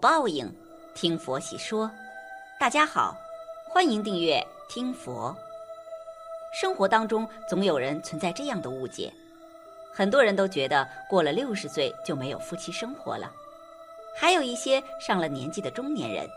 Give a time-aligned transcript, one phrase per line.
[0.00, 0.48] 报应，
[0.94, 1.90] 听佛喜说。
[2.56, 3.16] 大家好，
[3.68, 5.36] 欢迎订阅听佛。
[6.52, 9.12] 生活当中总有人存在这样的误解，
[9.92, 13.28] 很多人都觉得过了六十岁就没有夫妻生活了，
[14.16, 16.28] 还有一些上了年纪的中年人，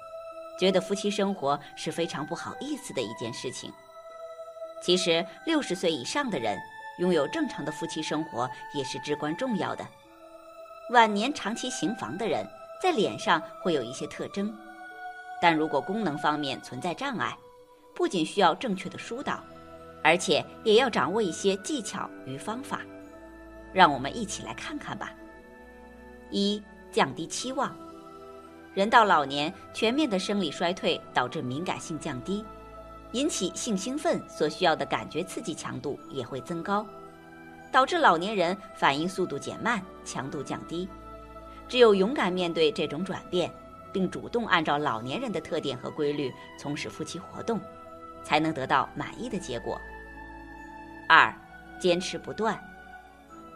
[0.59, 3.71] 觉得夫妻生活是非常不好意思的一件事情。
[4.81, 6.57] 其实六十岁以上的人
[6.97, 9.85] 拥有正常的夫妻生活也是至关重要的。
[10.89, 12.43] 晚年长期行房的人。
[12.81, 14.51] 在脸上会有一些特征，
[15.39, 17.37] 但如果功能方面存在障碍，
[17.93, 19.43] 不仅需要正确的疏导，
[20.03, 22.81] 而且也要掌握一些技巧与方法。
[23.71, 25.11] 让我们一起来看看吧。
[26.31, 27.73] 一、降低期望。
[28.73, 32.43] 人到老年，全面的生理衰退导致敏感性降低，
[33.11, 36.85] 引起性兴奋所需要的感觉刺激强度也会增高，
[37.71, 40.89] 导致老年人反应速度减慢，强度降低。
[41.71, 43.49] 只有勇敢面对这种转变，
[43.93, 47.61] 并主动按照老年人的特点和规律从事夫妻活动，
[48.25, 49.79] 才能得到满意的结果。
[51.07, 51.33] 二、
[51.79, 52.61] 坚持不断。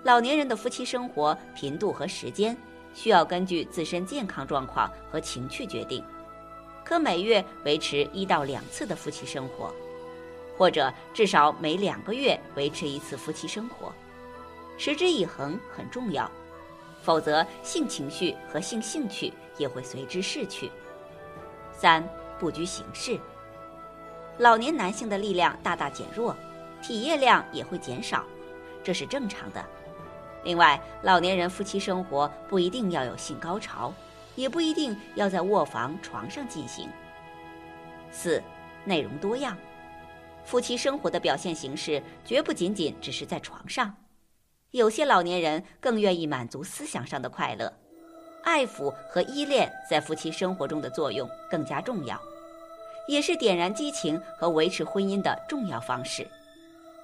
[0.03, 2.55] 老年人的夫妻生活频度和时间
[2.93, 6.01] 需要根据自身健康状况和情趣决定，
[6.85, 9.75] 可每月维持一到两次的夫妻生活，
[10.57, 13.91] 或者至少每两个月维持一次夫妻生活，
[14.77, 16.31] 持之以恒很重要。
[17.05, 20.71] 否则，性情绪和性兴趣也会随之逝去。
[21.71, 22.03] 三、
[22.39, 23.19] 不拘形式。
[24.39, 26.35] 老年男性的力量大大减弱，
[26.81, 28.25] 体液量也会减少，
[28.83, 29.63] 这是正常的。
[30.43, 33.93] 另外，老年人夫妻生活不一定要有性高潮，
[34.35, 36.89] 也不一定要在卧房床上进行。
[38.09, 38.41] 四、
[38.83, 39.55] 内容多样。
[40.43, 43.95] 夫妻生活的表现形式绝不仅仅只是在床上。
[44.75, 47.71] 有些老年人更愿意满足思想上的快乐，
[48.43, 52.21] 爱抚和依恋在夫妻生活中的作用更加重要，
[53.07, 56.27] 也是点燃激情和维持婚姻的重要方式。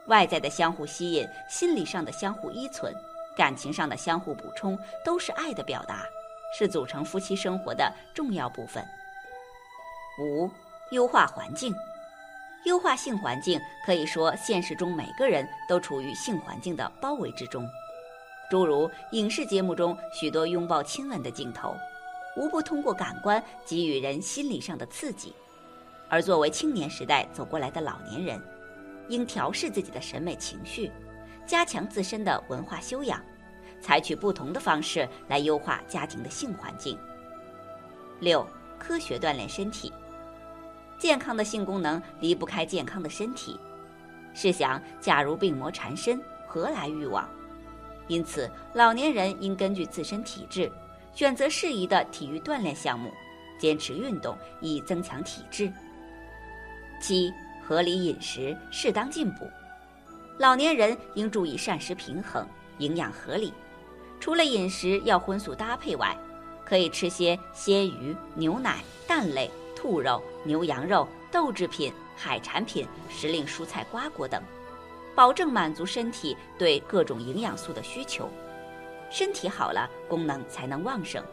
[0.07, 2.93] 外在的相互吸引、心理上的相互依存、
[3.37, 6.03] 感情上的相互补充，都是爱的表达，
[6.53, 8.85] 是组成夫妻生活的重要部分。
[10.19, 10.51] 五、
[10.89, 11.73] 优化环境。
[12.65, 17.67] 优化性环境，可以说现实中每个人都处于性环境的包围之中。
[18.49, 21.75] 诸如影视节目中许多拥抱亲吻的镜头，
[22.37, 25.33] 无不通过感官给予人心理上的刺激。
[26.07, 28.41] 而作为青年时代走过来的老年人，
[29.07, 30.91] 应调试自己的审美情绪，
[31.47, 33.19] 加强自身的文化修养，
[33.79, 36.99] 采取不同的方式来优化家庭的性环境。
[38.19, 38.45] 六、
[38.77, 39.91] 科学锻炼身体。
[41.01, 43.59] 健康的性功能离不开健康的身体。
[44.35, 47.27] 试想，假如病魔缠身，何来欲望？
[48.07, 50.71] 因此，老年人应根据自身体质，
[51.11, 53.11] 选择适宜的体育锻炼项目，
[53.57, 55.73] 坚持运动以增强体质。
[57.01, 57.33] 七、
[57.67, 59.49] 合理饮食，适当进补。
[60.37, 62.45] 老年人应注意膳食平衡，
[62.77, 63.51] 营养合理。
[64.19, 66.15] 除了饮食要荤素搭配外，
[66.63, 69.49] 可以吃些鲜鱼、牛奶、蛋类。
[69.73, 74.41] 兔肉、牛羊肉、豆制品、海产品、时令蔬菜、瓜果等，
[75.15, 78.29] 保证满足身体对各种营养素的需求。
[79.09, 81.23] 身体好了，功能才能旺盛。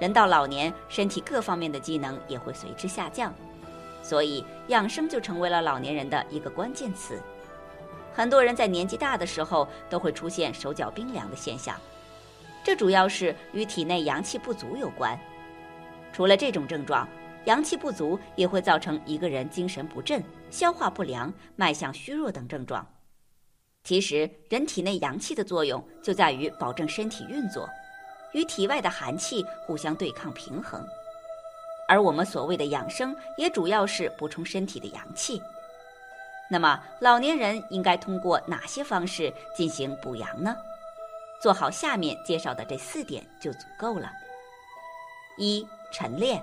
[0.00, 3.32] 人到老年，身体各方面的机能也会随之下降，
[4.02, 7.20] 所以养生就成为了老年人的一个关键词。
[8.12, 11.76] 很多人在年纪大的时候都会出现手脚冰凉的现象，
[12.64, 15.18] 这主要是与体内阳气不足有关。
[16.12, 17.08] 除了这种症状，
[17.46, 22.86] 阳气不足也会造成一个人精神不振、消化不良、脉象虚弱等症状。
[23.84, 27.68] 其实，人体内阳气的作用就在于保证身体运作，
[28.32, 30.86] 与体外的寒气互相对抗平衡。
[31.88, 35.42] 而我们所谓的养生，也主要是补充身体的阳气。
[36.48, 40.56] 那么，老年人应该通过哪些方式进行补阳呢？
[41.40, 44.12] 做好下面介绍的这四点就足够了。
[45.38, 46.40] 一、晨练。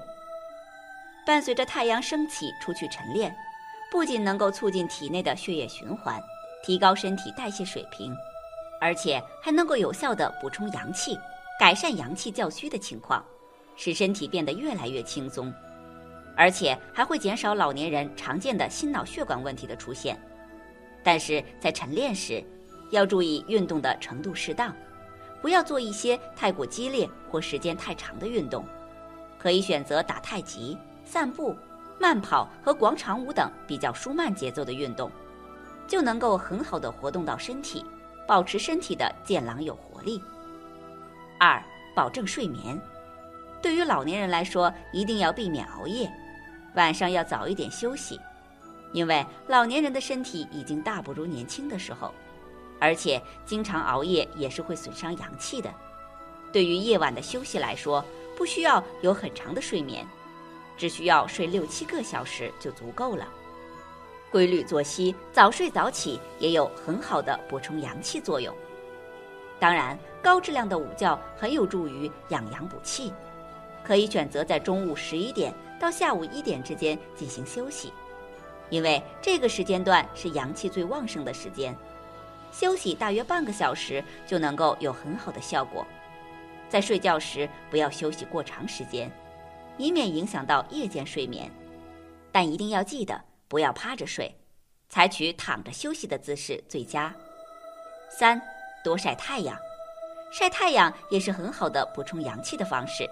[1.25, 3.35] 伴随着太阳升起，出去晨练，
[3.91, 6.19] 不仅能够促进体内的血液循环，
[6.63, 8.15] 提高身体代谢水平，
[8.81, 11.17] 而且还能够有效的补充阳气，
[11.59, 13.23] 改善阳气较虚的情况，
[13.75, 15.53] 使身体变得越来越轻松，
[16.35, 20.19] 而且还会减少老年人常见的心脑血管问题的出现。
[21.03, 22.43] 但是在晨练时，
[22.91, 24.75] 要注意运动的程度适当，
[25.41, 28.65] 不要做一些太过激烈或时间太长的运动，
[29.37, 30.77] 可以选择打太极。
[31.09, 31.57] 散步、
[31.99, 35.09] 慢跑和广场舞等比较舒慢节奏的运动，
[35.87, 37.83] 就能够很好的活动到身体，
[38.27, 40.21] 保持身体的健朗有活力。
[41.39, 41.59] 二、
[41.95, 42.79] 保证睡眠。
[43.59, 46.07] 对于老年人来说，一定要避免熬夜，
[46.75, 48.21] 晚上要早一点休息，
[48.93, 52.13] 因为老年人的身体已经大不如年轻的时候，
[52.79, 55.73] 而且经常熬夜也是会损伤阳气的。
[56.53, 58.05] 对于夜晚的休息来说，
[58.37, 60.05] 不需要有很长的睡眠，
[60.79, 63.27] 只需要睡六七个小时就足够了。
[64.31, 68.55] 规律作息，早睡早起也有很好的补充阳气作用。
[69.59, 73.11] 当然，高质量的午觉很有助于养阳补气，
[73.83, 77.91] 可以选择在中午十一点到下午一点之间进行休息，
[78.69, 81.75] 因为这个时间段是阳气最旺盛的时间，
[82.53, 85.85] 休息大约半个小时就能够有很好的效果。
[86.69, 89.11] 在睡觉时不要休息过长时间，
[89.79, 91.49] 以免影响到夜间睡眠，
[92.31, 93.19] 但一定要记得。
[93.47, 94.31] 不要趴着睡，
[94.89, 97.11] 采取躺着休息的姿势最佳。
[98.07, 98.39] 三，
[98.83, 99.57] 多晒太阳，
[100.31, 103.09] 晒太阳也是很好的补充阳气的方式，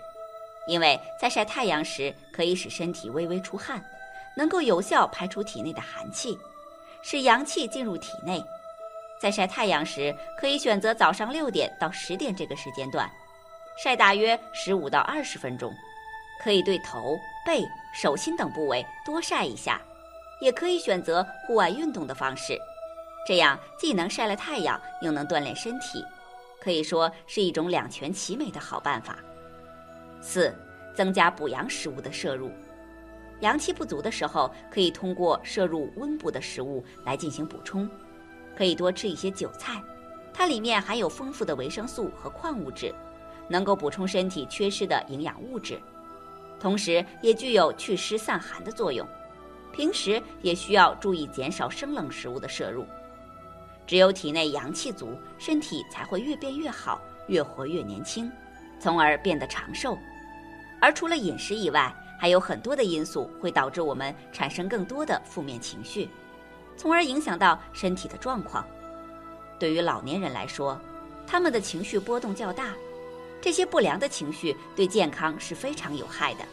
[0.68, 3.84] 因为在晒太阳时可以使身体微微出汗，
[4.36, 6.38] 能够有效排出体内的寒气，
[7.02, 8.40] 使阳气进入体内。
[9.20, 13.10] 在晒太阳时，可以选择早上六点到十点这个时间段，
[13.84, 15.74] 晒大约十五到二十分钟，
[16.48, 19.82] 可以对头、背、手心等部位多晒一下。
[20.40, 22.58] 也可以选择户外运动的方式，
[23.28, 26.02] 这样既能晒了太阳，又能锻炼身体，
[26.62, 29.18] 可以说是一种两全其美的好办法。
[30.22, 30.56] 四、
[30.96, 32.50] 增加补阳食物的摄入，
[33.42, 37.90] 阳气不足的时候，可以通过摄入温补的食物来进行补充，
[38.56, 39.84] 可以多吃一些韭菜，
[40.34, 42.96] 它里面含有丰富的维生素和矿物质，
[43.50, 45.78] 能够补充身体缺失的营养物质，
[46.60, 49.08] 同时也具有祛湿散寒的作用。
[49.72, 52.86] 平时也需要注意减少生冷食物的摄入，
[53.86, 58.32] 只有体内阳气足，身体才会越变越好，越活越年轻，
[58.80, 59.96] 从而变得长寿。
[60.82, 66.10] 而除了饮食以外，还有很多的因素会导致我们产生更多的负面情绪，
[66.76, 68.66] 从而影响到身体的状况。
[69.60, 70.80] 对于老年人来说，
[71.28, 72.74] 他们的情绪波动较大，
[73.40, 76.46] 这些不良的情绪对健康是非常有害的。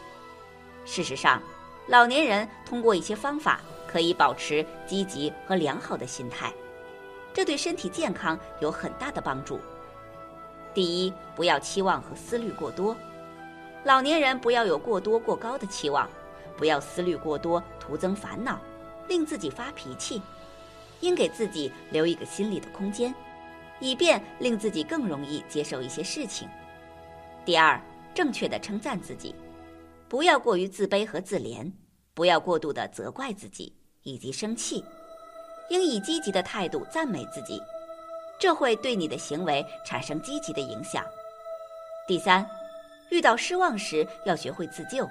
[0.84, 1.42] 事实上，
[1.86, 6.52] 老年人通过一些方法可以保持积极和良好的心态，
[7.32, 9.58] 这对身体健康有很大的帮助。
[10.74, 12.96] 第一，不要期望和思虑过多，
[13.84, 16.08] 老年人不要有过多过高的期望，
[16.56, 18.60] 不要思虑过多，徒增烦恼，
[19.08, 20.20] 令自己发脾气，
[21.00, 23.14] 应给自己留一个心理的空间，
[23.78, 26.48] 以便令自己更容易接受一些事情。
[27.44, 27.78] 第二，
[28.14, 29.34] 正确的称赞自己。
[30.08, 31.70] 不要过于自卑和自怜，
[32.14, 34.82] 不要过度的责怪自己以及生气，
[35.68, 37.60] 应以积极的态度赞美自己，
[38.38, 41.04] 这会对你的行为产生积极的影响。
[42.06, 42.46] 第三，
[43.10, 45.08] 遇到失望时要学会自救。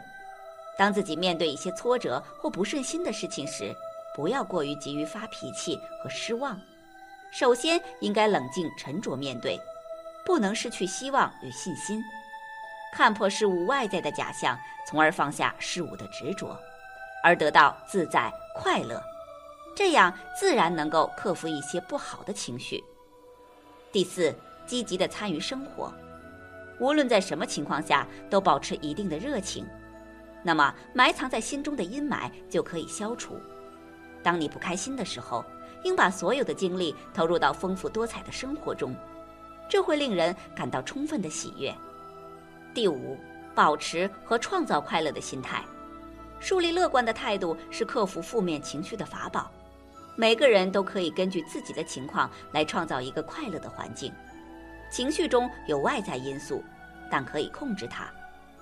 [0.76, 3.76] 当自己面对一些挫折或不顺心的事情时，
[4.16, 6.60] 不要过于急于发脾气和失望，
[7.32, 9.60] 首先应该冷静沉着面对，
[10.26, 12.02] 不能失去希望与信心。
[12.94, 14.56] 看破事物外在的假象，
[14.86, 16.56] 从而放下事物的执着，
[17.24, 19.02] 而得到自在快乐，
[19.76, 22.84] 这样自然能够克服一些不好的情绪。
[23.92, 24.32] 第四，
[24.68, 25.92] 积极的参与生活，
[26.80, 29.66] 无论在什么情况下都保持一定的热情，
[30.44, 33.40] 那么埋藏在心中的阴霾就可以消除。
[34.22, 35.44] 当你不开心的时候，
[35.84, 38.96] 应把所有的精力投入到丰富多彩的生活中，
[39.68, 41.74] 这会令人感到充分的喜悦。
[42.74, 43.18] 第五，
[43.54, 45.64] 保持和创造快乐的心态，
[46.40, 49.52] 树立乐观的态度是克服负面情绪的法宝。
[50.16, 54.12] 每个人都可以根据自己的情况来创造一个快乐的环境。
[54.92, 56.64] 情绪中有外在因素，
[57.10, 58.08] 但可以控制它。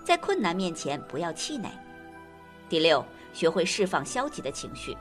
[0.03, 1.69] 在困难面前不要气馁。
[2.67, 4.97] 第六，学会释放消极的情绪。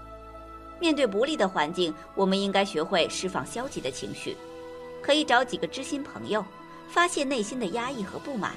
[0.78, 4.36] 面对不利的环境，我们应该学会释放消极的情绪。
[5.02, 6.44] 可以找几个知心朋友，
[6.88, 8.52] 发泄内心的压抑和不满。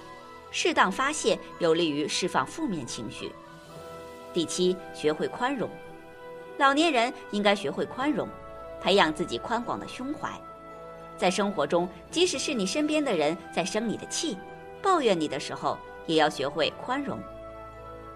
[0.53, 3.31] 适当发泄有利于释放负面情绪。
[4.31, 5.67] 第七，学会宽容。
[6.57, 8.29] 老年人应该学会宽容，
[8.79, 10.29] 培养自己宽广的胸怀。
[11.17, 14.37] 在生活中，即使是你身边的人在生你的气、
[14.79, 17.19] 抱怨你的时候，也要学会宽容。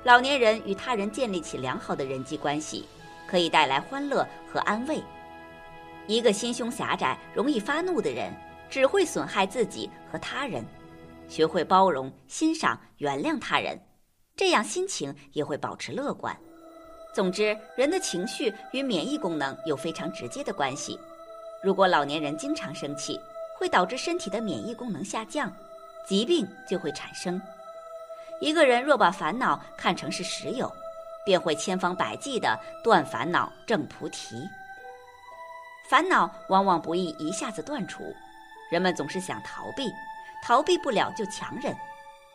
[0.03, 2.86] 老年人与他人建立起良好的人际关系，
[3.27, 5.03] 可以带来欢乐和安慰。
[6.06, 8.32] 一个心胸狭窄、容易发怒的人，
[8.70, 10.63] 只会损害自己和他人。
[11.27, 13.79] 学会包容、欣赏、原谅他人，
[14.36, 16.36] 这样心情也会保持乐观。
[17.13, 21.00] 总之，人的情绪与免疫功能有非常直接的关系。
[21.63, 23.19] 如果老年人经常生气，
[23.57, 25.51] 会导致身体的免疫功能下降，
[26.05, 27.41] 疾病就会产生。
[28.39, 30.72] 一个人若把烦恼看成是石油，
[31.25, 34.48] 便会千方百计的断烦恼、证菩提。
[35.89, 38.03] 烦恼往往不易一下子断除，
[38.69, 39.89] 人们总是想逃避，
[40.44, 41.75] 逃避不了就强忍。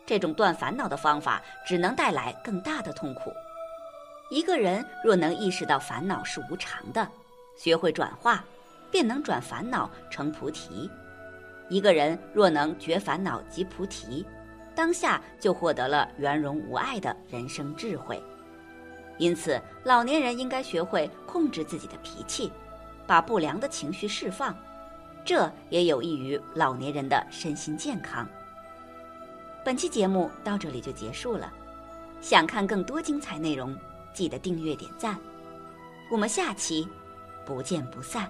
[0.04, 3.32] 这种断烦恼的方法，只能带来更大的痛苦。
[4.30, 7.06] 一个人若能意识到烦恼是无常的，
[7.56, 8.44] 学会转化，
[8.90, 10.90] 便能转烦恼成菩提。
[11.68, 14.26] 一个人若能觉烦恼即菩提，
[14.74, 18.22] 当下就获得了圆融无碍的人生智慧。
[19.18, 22.50] 因此，老年人应该学会控制自己的脾气，
[23.06, 24.56] 把不良的情绪释放，
[25.24, 28.28] 这也有益于老年人的身心健康。
[29.64, 31.52] 本期节目到这里就结束了，
[32.20, 33.76] 想看更多精彩内容，
[34.12, 35.16] 记得订阅点赞。
[36.10, 36.88] 我们下期
[37.46, 38.28] 不见不散。